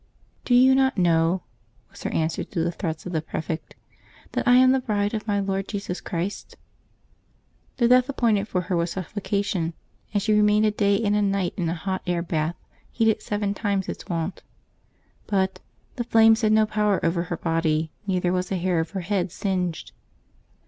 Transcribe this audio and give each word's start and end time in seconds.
"Do 0.45 0.55
you 0.55 0.73
not 0.73 0.97
know," 0.97 1.43
was 1.91 2.01
her 2.01 2.09
answer 2.09 2.43
to 2.43 2.63
the 2.63 2.71
threats 2.71 3.05
of 3.05 3.11
the 3.11 3.21
prefect," 3.21 3.75
that 4.31 4.47
I 4.47 4.55
am 4.55 4.71
the 4.71 4.79
bride 4.79 5.13
of 5.13 5.27
my 5.27 5.39
Lord 5.39 5.67
Jesus 5.67 6.01
Christ?" 6.01 6.57
The 7.77 7.87
death 7.87 8.09
appointed 8.09 8.47
for 8.47 8.61
her 8.61 8.75
was 8.75 8.89
suffocation, 8.93 9.75
and 10.11 10.19
she 10.23 10.33
remained 10.33 10.65
a 10.65 10.71
day 10.71 10.99
and 11.03 11.15
a 11.15 11.21
night 11.21 11.53
in 11.55 11.69
a 11.69 11.75
hot 11.75 12.01
air 12.07 12.23
bath, 12.23 12.55
heated 12.91 13.21
seven 13.21 13.53
times 13.53 13.87
its 13.87 14.07
wont. 14.07 14.41
But" 15.27 15.59
the 15.97 16.03
flames 16.03 16.41
had 16.41 16.51
no 16.51 16.65
power 16.65 16.99
over 17.05 17.21
her 17.25 17.37
body, 17.37 17.91
neither 18.07 18.31
was 18.33 18.51
a 18.51 18.57
hair 18.57 18.79
of 18.79 18.89
her 18.97 19.01
head 19.01 19.31
singed. 19.31 19.91